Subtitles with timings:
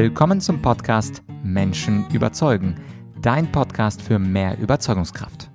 [0.00, 2.76] Willkommen zum Podcast Menschen überzeugen,
[3.20, 5.50] dein Podcast für mehr Überzeugungskraft.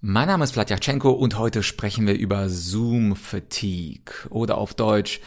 [0.00, 5.20] Mein Name ist Vladyachenko und heute sprechen wir über Zoom Fatigue oder auf Deutsch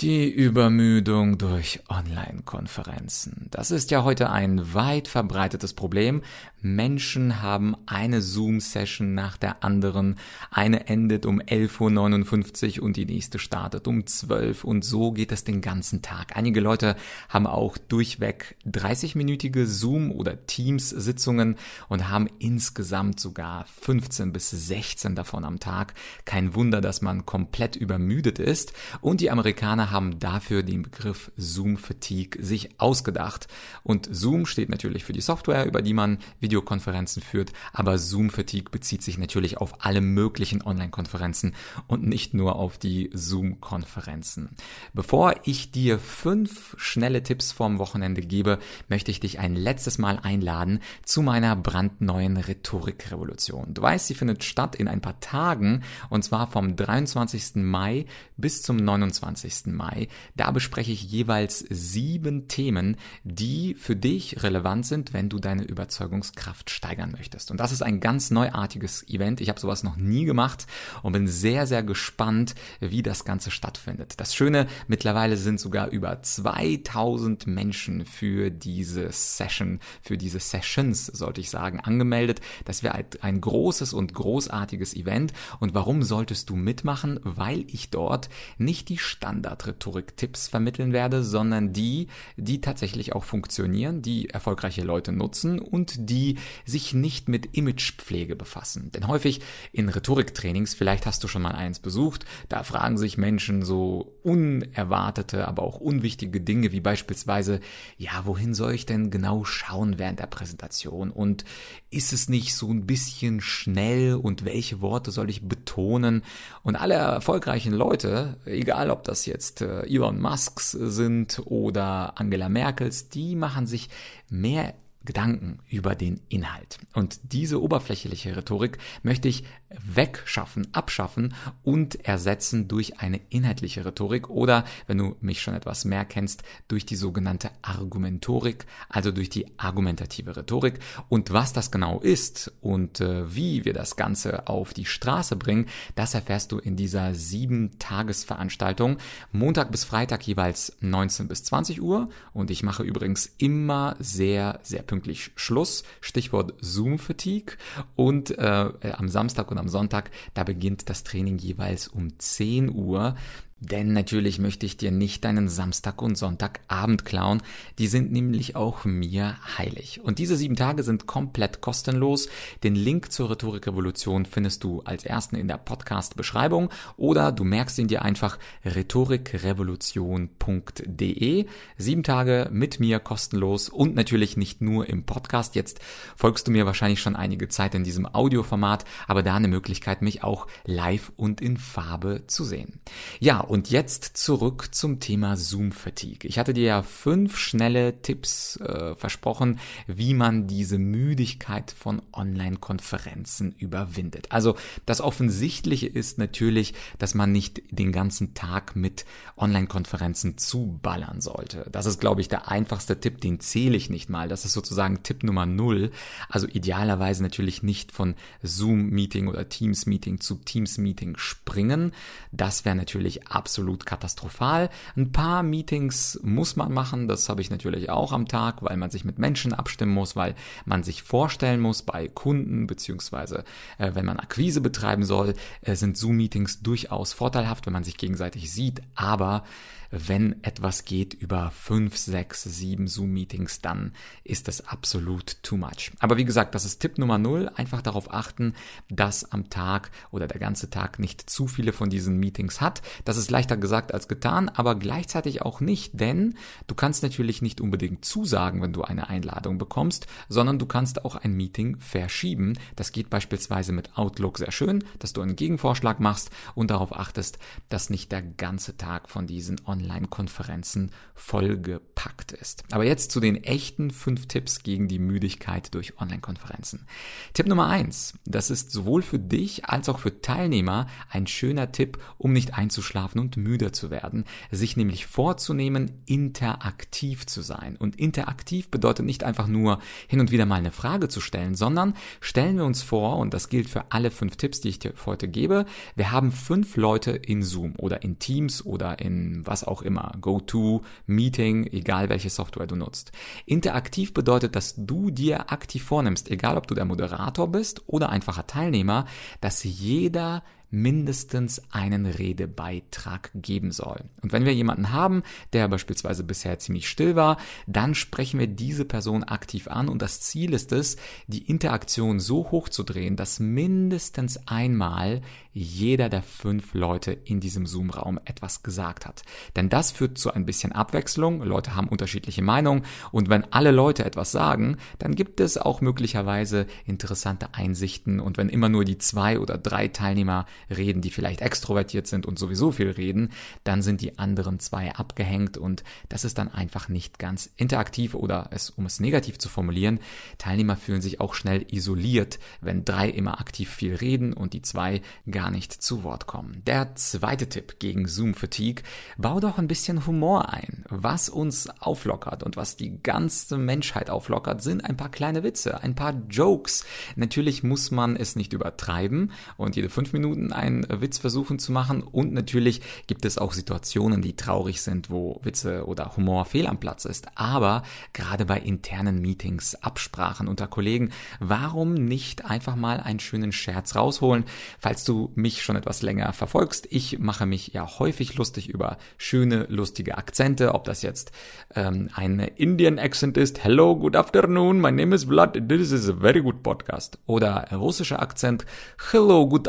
[0.00, 3.46] die Übermüdung durch Online-Konferenzen.
[3.50, 6.20] Das ist ja heute ein weit verbreitetes Problem.
[6.60, 10.16] Menschen haben eine Zoom-Session nach der anderen.
[10.50, 15.32] Eine endet um 11.59 Uhr und die nächste startet um 12 Uhr und so geht
[15.32, 16.36] es den ganzen Tag.
[16.36, 16.96] Einige Leute
[17.30, 21.56] haben auch durchweg 30-minütige Zoom- oder Teams-Sitzungen
[21.88, 25.94] und haben insgesamt sogar 15 bis 16 davon am Tag.
[26.26, 31.76] Kein Wunder, dass man komplett übermüdet ist und die Amerikaner haben dafür den Begriff Zoom
[31.76, 33.48] Fatigue sich ausgedacht.
[33.82, 38.70] Und Zoom steht natürlich für die Software, über die man Videokonferenzen führt, aber Zoom Fatigue
[38.70, 41.54] bezieht sich natürlich auf alle möglichen Online-Konferenzen
[41.86, 44.50] und nicht nur auf die Zoom-Konferenzen.
[44.92, 50.18] Bevor ich dir fünf schnelle Tipps vorm Wochenende gebe, möchte ich dich ein letztes Mal
[50.22, 53.74] einladen zu meiner brandneuen Rhetorikrevolution.
[53.74, 57.56] Du weißt, sie findet statt in ein paar Tagen und zwar vom 23.
[57.56, 59.66] Mai bis zum 29.
[59.76, 60.08] Mai.
[60.36, 66.70] Da bespreche ich jeweils sieben Themen, die für dich relevant sind, wenn du deine Überzeugungskraft
[66.70, 67.50] steigern möchtest.
[67.50, 69.40] Und das ist ein ganz neuartiges Event.
[69.40, 70.66] Ich habe sowas noch nie gemacht
[71.02, 74.14] und bin sehr, sehr gespannt, wie das Ganze stattfindet.
[74.16, 81.40] Das Schöne, mittlerweile sind sogar über 2000 Menschen für diese Session, für diese Sessions, sollte
[81.40, 82.40] ich sagen, angemeldet.
[82.64, 85.32] Das wäre ein großes und großartiges Event.
[85.60, 87.20] Und warum solltest du mitmachen?
[87.22, 94.02] Weil ich dort nicht die Standard Rhetorik-Tipps vermitteln werde, sondern die, die tatsächlich auch funktionieren,
[94.02, 98.90] die erfolgreiche Leute nutzen und die sich nicht mit Imagepflege befassen.
[98.92, 99.40] Denn häufig
[99.72, 105.46] in Rhetoriktrainings, vielleicht hast du schon mal eins besucht, da fragen sich Menschen so unerwartete,
[105.46, 107.60] aber auch unwichtige Dinge wie beispielsweise,
[107.96, 111.10] ja, wohin soll ich denn genau schauen während der Präsentation?
[111.10, 111.44] Und
[111.90, 116.22] ist es nicht so ein bisschen schnell und welche Worte soll ich betonen?
[116.62, 123.08] Und alle erfolgreichen Leute, egal ob das jetzt äh, Elon Musks sind oder Angela Merkels,
[123.08, 123.88] die machen sich
[124.28, 124.74] mehr
[125.06, 126.78] Gedanken über den Inhalt.
[126.92, 134.64] Und diese oberflächliche Rhetorik möchte ich wegschaffen, abschaffen und ersetzen durch eine inhaltliche Rhetorik oder,
[134.86, 140.36] wenn du mich schon etwas mehr kennst, durch die sogenannte Argumentorik, also durch die argumentative
[140.36, 140.78] Rhetorik.
[141.08, 145.66] Und was das genau ist und äh, wie wir das Ganze auf die Straße bringen,
[145.94, 148.98] das erfährst du in dieser sieben Tagesveranstaltung.
[149.32, 152.08] Montag bis Freitag jeweils 19 bis 20 Uhr.
[152.32, 154.95] Und ich mache übrigens immer sehr, sehr pünktlich
[155.34, 155.84] Schluss.
[156.00, 157.56] Stichwort Zoom-Fatigue.
[157.94, 163.16] Und äh, am Samstag und am Sonntag, da beginnt das Training jeweils um 10 Uhr.
[163.58, 167.42] Denn natürlich möchte ich dir nicht deinen Samstag und Sonntagabend klauen.
[167.78, 170.02] Die sind nämlich auch mir heilig.
[170.02, 172.28] Und diese sieben Tage sind komplett kostenlos.
[172.64, 176.68] Den Link zur Rhetorikrevolution findest du als ersten in der Podcast-Beschreibung
[176.98, 181.46] oder du merkst ihn dir einfach rhetorikrevolution.de.
[181.78, 185.54] Sieben Tage mit mir kostenlos und natürlich nicht nur im Podcast.
[185.54, 185.80] Jetzt
[186.14, 190.22] folgst du mir wahrscheinlich schon einige Zeit in diesem Audioformat, aber da eine Möglichkeit, mich
[190.22, 192.80] auch live und in Farbe zu sehen.
[193.18, 196.28] Ja, und jetzt zurück zum Thema Zoom-Fatigue.
[196.28, 203.54] Ich hatte dir ja fünf schnelle Tipps äh, versprochen, wie man diese Müdigkeit von Online-Konferenzen
[203.58, 204.32] überwindet.
[204.32, 209.04] Also das Offensichtliche ist natürlich, dass man nicht den ganzen Tag mit
[209.36, 211.68] Online-Konferenzen zuballern sollte.
[211.70, 214.28] Das ist, glaube ich, der einfachste Tipp, den zähle ich nicht mal.
[214.28, 215.90] Das ist sozusagen Tipp Nummer null.
[216.28, 221.92] Also idealerweise natürlich nicht von Zoom-Meeting oder Teams-Meeting zu Teams-Meeting springen.
[222.32, 224.70] Das wäre natürlich absolut katastrophal.
[224.96, 228.90] Ein paar Meetings muss man machen, das habe ich natürlich auch am Tag, weil man
[228.90, 233.44] sich mit Menschen abstimmen muss, weil man sich vorstellen muss bei Kunden, beziehungsweise
[233.78, 238.50] äh, wenn man Akquise betreiben soll, äh, sind Zoom-Meetings durchaus vorteilhaft, wenn man sich gegenseitig
[238.50, 239.44] sieht, aber
[239.90, 243.92] wenn etwas geht über fünf, sechs, sieben Zoom-Meetings, dann
[244.24, 245.92] ist das absolut too much.
[246.00, 247.50] Aber wie gesagt, das ist Tipp Nummer null.
[247.54, 248.54] Einfach darauf achten,
[248.88, 252.82] dass am Tag oder der ganze Tag nicht zu viele von diesen Meetings hat.
[253.04, 256.34] Das ist leichter gesagt als getan, aber gleichzeitig auch nicht, denn
[256.66, 261.16] du kannst natürlich nicht unbedingt zusagen, wenn du eine Einladung bekommst, sondern du kannst auch
[261.16, 262.58] ein Meeting verschieben.
[262.76, 267.38] Das geht beispielsweise mit Outlook sehr schön, dass du einen Gegenvorschlag machst und darauf achtest,
[267.68, 272.64] dass nicht der ganze Tag von diesen Online-Konferenzen vollgepackt ist.
[272.72, 276.86] Aber jetzt zu den echten fünf Tipps gegen die Müdigkeit durch Online-Konferenzen.
[277.34, 281.98] Tipp Nummer eins: Das ist sowohl für dich als auch für Teilnehmer ein schöner Tipp,
[282.18, 287.76] um nicht einzuschlafen einzuschlafen und müde zu werden, sich nämlich vorzunehmen, interaktiv zu sein.
[287.76, 289.78] Und interaktiv bedeutet nicht einfach nur
[290.08, 293.48] hin und wieder mal eine Frage zu stellen, sondern stellen wir uns vor, und das
[293.48, 297.42] gilt für alle fünf Tipps, die ich dir heute gebe, wir haben fünf Leute in
[297.42, 302.76] Zoom oder in Teams oder in was auch immer, GoTo, Meeting, egal welche Software du
[302.76, 303.12] nutzt.
[303.46, 308.46] Interaktiv bedeutet, dass du dir aktiv vornimmst, egal ob du der Moderator bist oder einfacher
[308.46, 309.06] Teilnehmer,
[309.40, 314.00] dass jeder mindestens einen Redebeitrag geben soll.
[314.22, 315.22] Und wenn wir jemanden haben,
[315.52, 320.20] der beispielsweise bisher ziemlich still war, dann sprechen wir diese Person aktiv an und das
[320.20, 320.96] Ziel ist es,
[321.26, 325.20] die Interaktion so hoch zu drehen, dass mindestens einmal
[325.52, 329.22] jeder der fünf Leute in diesem Zoom-Raum etwas gesagt hat.
[329.56, 334.04] Denn das führt zu ein bisschen Abwechslung, Leute haben unterschiedliche Meinungen und wenn alle Leute
[334.04, 339.40] etwas sagen, dann gibt es auch möglicherweise interessante Einsichten und wenn immer nur die zwei
[339.40, 343.30] oder drei Teilnehmer reden, die vielleicht extrovertiert sind und sowieso viel reden,
[343.64, 348.48] dann sind die anderen zwei abgehängt und das ist dann einfach nicht ganz interaktiv oder
[348.50, 350.00] es, um es negativ zu formulieren,
[350.38, 355.02] Teilnehmer fühlen sich auch schnell isoliert, wenn drei immer aktiv viel reden und die zwei
[355.30, 356.62] gar nicht zu Wort kommen.
[356.66, 358.82] Der zweite Tipp gegen Zoom-Fatigue,
[359.16, 360.84] bau doch ein bisschen Humor ein.
[360.88, 365.94] Was uns auflockert und was die ganze Menschheit auflockert, sind ein paar kleine Witze, ein
[365.94, 366.84] paar Jokes.
[367.16, 372.02] Natürlich muss man es nicht übertreiben und jede fünf Minuten einen Witz versuchen zu machen.
[372.02, 376.80] Und natürlich gibt es auch Situationen, die traurig sind, wo Witze oder Humor fehl am
[376.80, 377.26] Platz ist.
[377.34, 377.82] Aber
[378.12, 381.10] gerade bei internen Meetings, Absprachen unter Kollegen,
[381.40, 384.44] warum nicht einfach mal einen schönen Scherz rausholen?
[384.78, 389.66] Falls du mich schon etwas länger verfolgst, ich mache mich ja häufig lustig über schöne,
[389.68, 391.32] lustige Akzente, ob das jetzt
[391.74, 396.12] ähm, ein Indian Accent ist, Hello, good afternoon, my name is Vlad, this is a
[396.12, 397.18] very good podcast.
[397.26, 398.64] Oder russischer Akzent,
[399.10, 399.68] Hello, good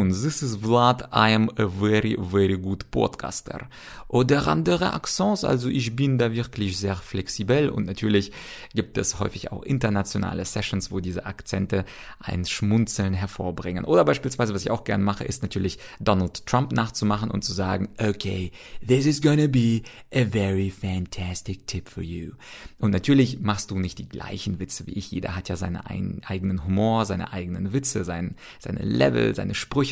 [0.00, 3.68] afternoon, this is Vlad, I am a very, very good podcaster.
[4.08, 8.32] Oder andere Accents, also ich bin da wirklich sehr flexibel und natürlich
[8.74, 11.84] gibt es häufig auch internationale Sessions, wo diese Akzente
[12.18, 13.84] ein Schmunzeln hervorbringen.
[13.84, 17.88] Oder beispielsweise, was ich auch gern mache, ist natürlich Donald Trump nachzumachen und zu sagen,
[17.98, 18.50] okay,
[18.86, 19.82] this is gonna be
[20.12, 22.32] a very fantastic tip for you.
[22.78, 25.12] Und natürlich machst du nicht die gleichen Witze wie ich.
[25.12, 25.76] Jeder hat ja seinen
[26.24, 29.89] eigenen Humor, seine eigenen Witze, sein, seine Level, seine Sprüche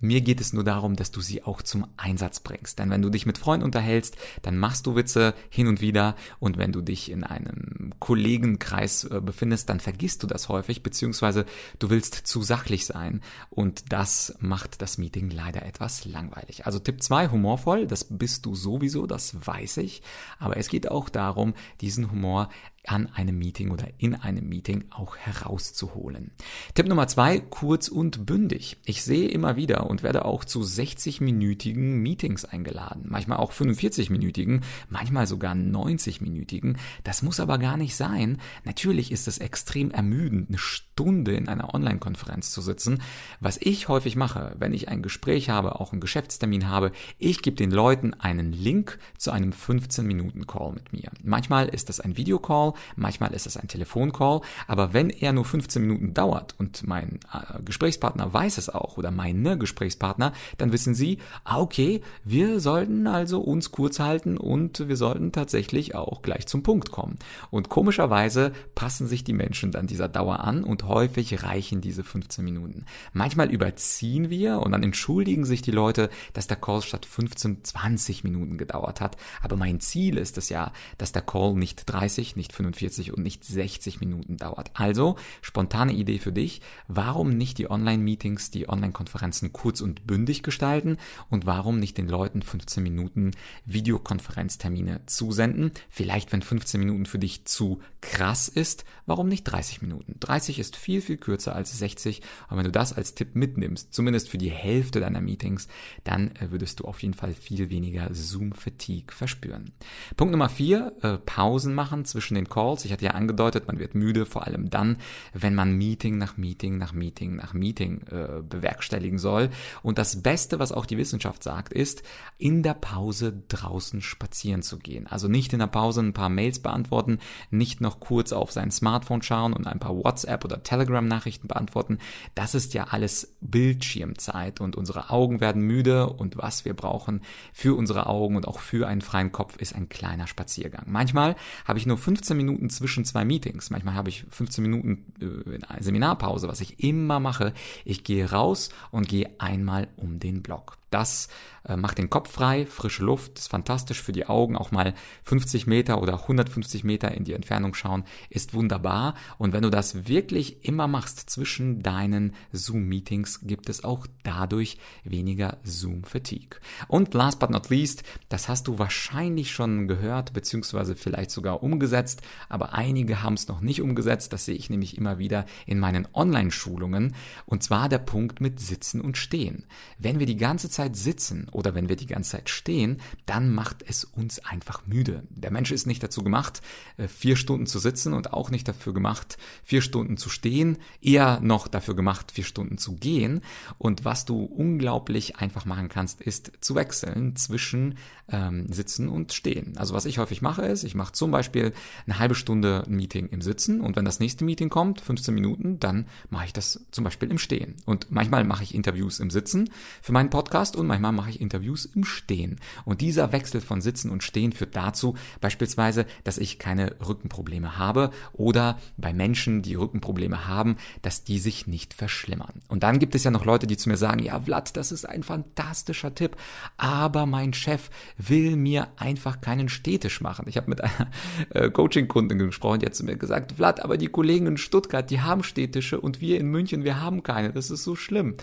[0.00, 2.78] mir geht es nur darum, dass du sie auch zum Einsatz bringst.
[2.78, 6.16] Denn wenn du dich mit Freunden unterhältst, dann machst du Witze hin und wieder.
[6.38, 11.44] Und wenn du dich in einem Kollegenkreis äh, befindest, dann vergisst du das häufig, beziehungsweise
[11.78, 13.20] du willst zu sachlich sein.
[13.50, 16.66] Und das macht das Meeting leider etwas langweilig.
[16.66, 20.02] Also Tipp 2, humorvoll, das bist du sowieso, das weiß ich,
[20.38, 22.48] aber es geht auch darum, diesen Humor
[22.86, 26.30] an einem Meeting oder in einem Meeting auch herauszuholen.
[26.74, 28.78] Tipp Nummer zwei, kurz und bündig.
[28.84, 35.26] Ich sehe immer wieder und werde auch zu 60-minütigen Meetings eingeladen, manchmal auch 45-minütigen, manchmal
[35.26, 36.76] sogar 90-minütigen.
[37.04, 38.38] Das muss aber gar nicht sein.
[38.64, 43.02] Natürlich ist es extrem ermüdend, eine Stunde in einer Online-Konferenz zu sitzen.
[43.40, 47.56] Was ich häufig mache, wenn ich ein Gespräch habe, auch einen Geschäftstermin habe, ich gebe
[47.56, 51.10] den Leuten einen Link zu einem 15-Minuten-Call mit mir.
[51.22, 55.82] Manchmal ist das ein Videocall, manchmal ist es ein Telefoncall, aber wenn er nur 15
[55.82, 61.18] Minuten dauert und mein äh, Gesprächspartner weiß es auch oder meine Gesprächspartner, dann wissen sie,
[61.44, 66.62] ah, okay, wir sollten also uns kurz halten und wir sollten tatsächlich auch gleich zum
[66.62, 67.18] Punkt kommen.
[67.50, 72.44] Und komischerweise passen sich die Menschen dann dieser Dauer an und häufig reichen diese 15
[72.44, 72.84] Minuten.
[73.12, 78.24] Manchmal überziehen wir und dann entschuldigen sich die Leute, dass der Call statt 15, 20
[78.24, 79.16] Minuten gedauert hat.
[79.42, 83.44] Aber mein Ziel ist es ja, dass der Call nicht 30, nicht 45 und nicht
[83.44, 84.70] 60 Minuten dauert.
[84.74, 90.98] Also, spontane Idee für dich, warum nicht die Online-Meetings, die Online-Konferenzen kurz und bündig gestalten
[91.28, 93.32] und warum nicht den Leuten 15 Minuten
[93.64, 95.72] Videokonferenztermine zusenden?
[95.88, 100.16] Vielleicht, wenn 15 Minuten für dich zu krass ist, warum nicht 30 Minuten?
[100.20, 104.28] 30 ist viel, viel kürzer als 60 und wenn du das als Tipp mitnimmst, zumindest
[104.28, 105.68] für die Hälfte deiner Meetings,
[106.04, 109.72] dann äh, würdest du auf jeden Fall viel weniger Zoom-Fatigue verspüren.
[110.16, 112.84] Punkt Nummer 4, äh, Pausen machen zwischen den Calls.
[112.84, 114.98] Ich hatte ja angedeutet, man wird müde, vor allem dann,
[115.32, 119.48] wenn man Meeting nach Meeting nach Meeting nach Meeting äh, bewerkstelligen soll.
[119.82, 122.02] Und das Beste, was auch die Wissenschaft sagt, ist,
[122.36, 125.06] in der Pause draußen spazieren zu gehen.
[125.06, 127.18] Also nicht in der Pause ein paar Mails beantworten,
[127.50, 131.98] nicht noch kurz auf sein Smartphone schauen und ein paar WhatsApp oder Telegram-Nachrichten beantworten.
[132.34, 137.76] Das ist ja alles Bildschirmzeit und unsere Augen werden müde und was wir brauchen für
[137.76, 140.84] unsere Augen und auch für einen freien Kopf ist ein kleiner Spaziergang.
[140.86, 143.70] Manchmal habe ich nur 15 Minuten zwischen zwei Meetings.
[143.70, 147.52] Manchmal habe ich 15 Minuten äh, in Seminarpause, was ich immer mache.
[147.84, 150.79] Ich gehe raus und gehe einmal um den Block.
[150.90, 151.28] Das
[151.64, 154.94] äh, macht den Kopf frei, frische Luft, ist fantastisch für die Augen, auch mal
[155.24, 159.14] 50 Meter oder 150 Meter in die Entfernung schauen, ist wunderbar.
[159.38, 165.58] Und wenn du das wirklich immer machst zwischen deinen Zoom-Meetings, gibt es auch dadurch weniger
[165.62, 166.58] Zoom-Fatigue.
[166.88, 172.22] Und last but not least, das hast du wahrscheinlich schon gehört, beziehungsweise vielleicht sogar umgesetzt,
[172.48, 174.32] aber einige haben es noch nicht umgesetzt.
[174.32, 177.14] Das sehe ich nämlich immer wieder in meinen Online-Schulungen.
[177.46, 179.66] Und zwar der Punkt mit Sitzen und Stehen.
[179.98, 183.84] Wenn wir die ganze Zeit sitzen oder wenn wir die ganze Zeit stehen, dann macht
[183.86, 185.22] es uns einfach müde.
[185.30, 186.62] Der Mensch ist nicht dazu gemacht,
[186.96, 191.40] äh, vier Stunden zu sitzen und auch nicht dafür gemacht, vier Stunden zu stehen, eher
[191.40, 193.42] noch dafür gemacht, vier Stunden zu gehen.
[193.78, 197.96] Und was du unglaublich einfach machen kannst, ist zu wechseln zwischen
[198.32, 199.76] ähm, Sitzen und Stehen.
[199.76, 201.72] Also was ich häufig mache ist, ich mache zum Beispiel
[202.06, 205.80] eine halbe Stunde ein Meeting im Sitzen und wenn das nächste Meeting kommt, 15 Minuten,
[205.80, 207.76] dann mache ich das zum Beispiel im Stehen.
[207.86, 209.70] Und manchmal mache ich Interviews im Sitzen
[210.02, 212.58] für meinen Podcast und manchmal mache ich Interviews im Stehen.
[212.84, 218.10] Und dieser Wechsel von Sitzen und Stehen führt dazu beispielsweise, dass ich keine Rückenprobleme habe
[218.32, 222.60] oder bei Menschen, die Rückenprobleme haben, dass die sich nicht verschlimmern.
[222.68, 225.04] Und dann gibt es ja noch Leute, die zu mir sagen, ja Vlad, das ist
[225.04, 226.36] ein fantastischer Tipp,
[226.76, 230.46] aber mein Chef will mir einfach keinen Städtisch machen.
[230.48, 231.10] Ich habe mit einer
[231.50, 235.20] äh, Coaching-Kundin gesprochen, die hat zu mir gesagt, Vlad, aber die Kollegen in Stuttgart, die
[235.20, 237.52] haben Städtische und wir in München, wir haben keine.
[237.52, 238.36] Das ist so schlimm.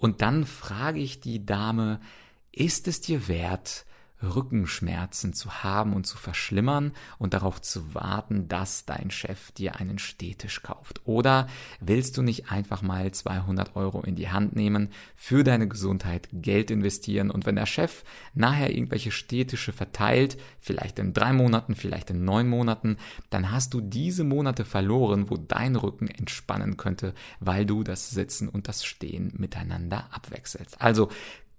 [0.00, 2.00] Und dann frage ich die Dame,
[2.50, 3.86] ist es dir wert,
[4.22, 9.98] Rückenschmerzen zu haben und zu verschlimmern und darauf zu warten, dass dein Chef dir einen
[9.98, 11.00] Stehtisch kauft?
[11.04, 11.46] Oder
[11.80, 16.70] willst du nicht einfach mal 200 Euro in die Hand nehmen, für deine Gesundheit Geld
[16.70, 22.24] investieren und wenn der Chef nachher irgendwelche Stehtische verteilt, vielleicht in drei Monaten, vielleicht in
[22.24, 22.96] neun Monaten,
[23.30, 28.48] dann hast du diese Monate verloren, wo dein Rücken entspannen könnte, weil du das Sitzen
[28.48, 30.80] und das Stehen miteinander abwechselst.
[30.80, 31.08] Also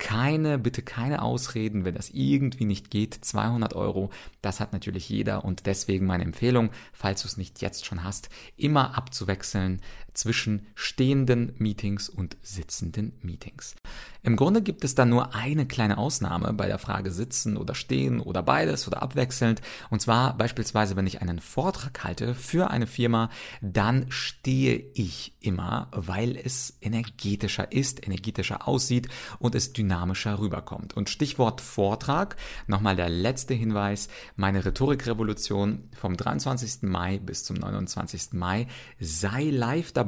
[0.02, 3.14] keine, bitte keine Ausreden, wenn das irgendwie nicht geht.
[3.14, 4.10] 200 Euro,
[4.42, 8.30] das hat natürlich jeder und deswegen meine Empfehlung, falls du es nicht jetzt schon hast,
[8.58, 9.80] immer abzuwechseln
[10.14, 13.76] zwischen stehenden Meetings und sitzenden Meetings.
[14.24, 18.20] Im Grunde gibt es da nur eine kleine Ausnahme bei der Frage sitzen oder stehen
[18.20, 19.62] oder beides oder abwechselnd.
[19.90, 23.30] Und zwar beispielsweise, wenn ich einen Vortrag halte für eine Firma,
[23.62, 29.08] dann stehe ich immer, weil es energetischer ist, energetischer aussieht
[29.40, 30.96] und es dynamischer rüberkommt.
[30.96, 32.36] Und Stichwort Vortrag,
[32.68, 36.84] nochmal der letzte Hinweis, meine Rhetorikrevolution vom 23.
[36.84, 38.34] Mai bis zum 29.
[38.34, 38.68] Mai
[39.00, 40.01] sei live dabei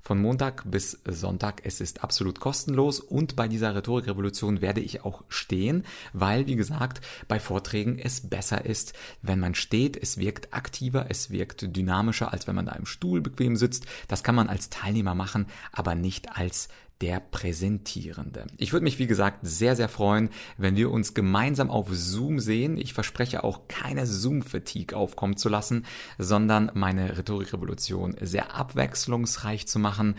[0.00, 1.62] von Montag bis Sonntag.
[1.64, 7.00] Es ist absolut kostenlos und bei dieser Rhetorikrevolution werde ich auch stehen, weil, wie gesagt,
[7.28, 9.96] bei Vorträgen es besser ist, wenn man steht.
[9.96, 13.86] Es wirkt aktiver, es wirkt dynamischer, als wenn man da im Stuhl bequem sitzt.
[14.08, 16.68] Das kann man als Teilnehmer machen, aber nicht als
[17.00, 18.46] der Präsentierende.
[18.56, 22.76] Ich würde mich, wie gesagt, sehr, sehr freuen, wenn wir uns gemeinsam auf Zoom sehen.
[22.76, 25.86] Ich verspreche auch keine Zoom-Fatigue aufkommen zu lassen,
[26.18, 30.16] sondern meine Rhetorikrevolution sehr abwechslungsreich zu machen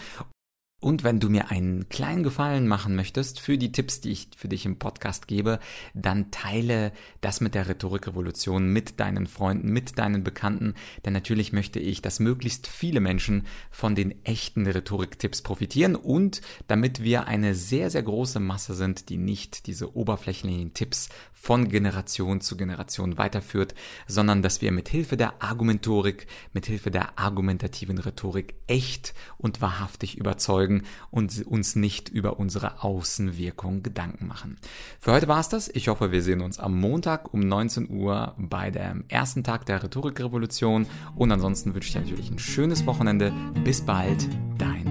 [0.81, 4.47] und wenn du mir einen kleinen Gefallen machen möchtest für die Tipps, die ich für
[4.47, 5.59] dich im Podcast gebe,
[5.93, 11.79] dann teile das mit der Rhetorikrevolution mit deinen Freunden, mit deinen Bekannten, denn natürlich möchte
[11.79, 17.89] ich, dass möglichst viele Menschen von den echten Rhetoriktipps profitieren und damit wir eine sehr,
[17.89, 23.75] sehr große Masse sind, die nicht diese oberflächlichen Tipps von Generation zu Generation weiterführt,
[24.07, 30.17] sondern dass wir mit Hilfe der Argumentorik, mit Hilfe der argumentativen Rhetorik echt und wahrhaftig
[30.17, 34.57] überzeugen, folgen und uns nicht über unsere Außenwirkung Gedanken machen.
[34.99, 35.69] Für heute war es das.
[35.69, 39.83] Ich hoffe, wir sehen uns am Montag um 19 Uhr bei dem ersten Tag der
[39.83, 40.85] Rhetorikrevolution
[41.15, 43.33] und ansonsten wünsche ich dir natürlich ein schönes Wochenende.
[43.63, 44.88] Bis bald, dein